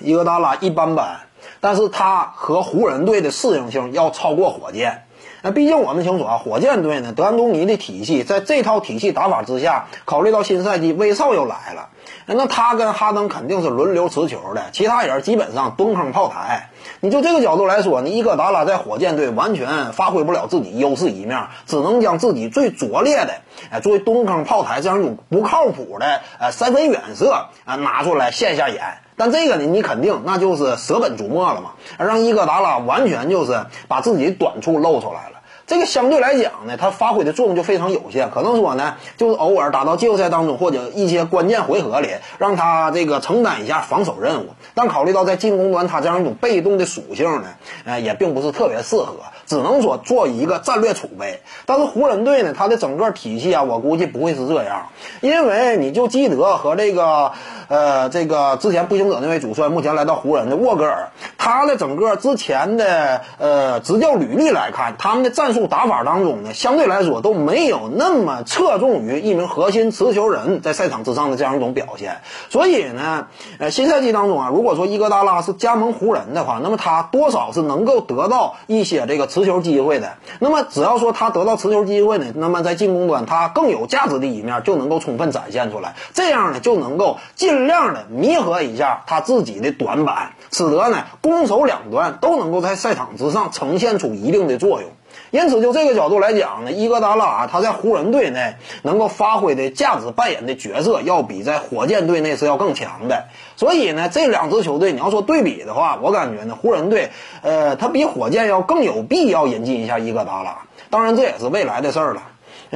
[0.00, 1.20] 伊戈达拉一般般，
[1.60, 5.04] 但是他和湖人队的适应性要超过火箭。
[5.42, 11.88] 那毕竟我们清楚啊，火箭队呢，德安东尼的体系，在这套体系打法之下，考虑到新赛季威少又来了，
[12.26, 16.68] 那他跟哈登肯定是轮流持球的，其他人基本上蹲坑炮台。
[17.00, 23.36] 你就这个角度来说，你伊戈达拉在火箭队完全发挥不了自己优势一面，只能将自己最拙劣的，
[23.70, 28.98] 哎，作为蹲坑炮台这样一种不靠谱的呃三分远射啊拿出来现下眼。
[29.20, 35.39] 但这个呢，你肯定那就是舍本逐末了嘛，让伊戈达拉完全就是把自己短处露出来了。
[35.70, 44.48] 这个相对来讲呢，他发挥的作用就非常有限，可能说呢，就是偶尔打到季后赛当中或者一些关键回合里，让他这个承担一下防守任务。
[44.74, 47.44] 但考虑到在进攻端他这样一种被动的属性呢，
[47.84, 49.14] 呃，也并不是特别适合，
[49.46, 51.38] 只能说做一个战略储备。
[51.66, 54.88] 但是湖人队呢，他的整个体系啊，我估计不会是这样，
[55.20, 57.30] 因为你就基德和这个
[57.68, 61.10] 呃这个之前步行者那位主帅，目前来到湖人的沃格尔，
[61.42, 65.66] 他的整个之前的呃执教履历来看，他们的战术。
[65.70, 72.22] 打法当中呢，相对来说都没有那么侧重于一名核心持球人在赛场之上的这样一种表现。
[72.48, 73.28] 所以呢，
[73.60, 80.14] 呃，新赛季当中啊，如果说伊戈达拉是加盟湖人的话，那么他多少是能够得到一些这个持球机会的。
[80.40, 85.94] 那么只要说他得到持球机会呢，那么在进攻端他更有价值的一面就能够充分展现出来。
[86.14, 94.90] 这样呢，就能够尽量的弥合一下他自己的短板，使得呢攻守两端都能够在赛场之上呈现出一定的作用。
[95.30, 103.24] 因此，就这个角度来讲呢，伊戈达拉，他在湖人队内能够发挥的价值扮演的角色，要比在火箭队内是要更强的。
[103.56, 107.10] 所以呢，这两支球队你要说对比的话，我感觉呢，湖人队，
[107.42, 110.58] 呃，他比火箭要更有必要引进一下伊戈达拉。
[110.90, 112.22] 当然，这也是未来的事儿了。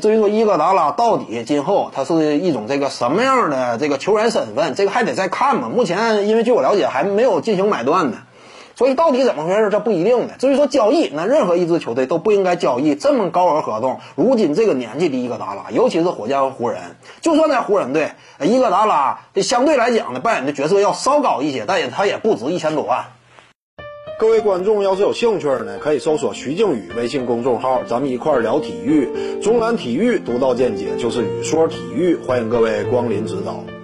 [0.00, 5.70] 至于说伊戈达拉到底今后他是一种这个什么样的这个球员身份，这个还得再看嘛。
[5.74, 8.18] 目前，因为据我了解，还没有进行买断呢。
[8.78, 10.34] 所以到底怎么回事，这不一定的。
[10.38, 13.98] 至于说交易，那任何一支球队都不应该交易这么高额合同。
[14.14, 16.78] 如今这个年纪的伊戈达拉，尤其是火箭和湖人，
[17.20, 23.06] 就算在湖人队，伊戈达拉这相对来讲呢，扮演的角色要稍高一些，但也他也不值一千多万。
[24.20, 29.08] 各位观众要是有兴趣呢，可以搜索徐静宇微信公众号，咱们一块聊体育，
[29.42, 33.77] 中南体育独到见解就是语说体育，欢迎各位光临指导。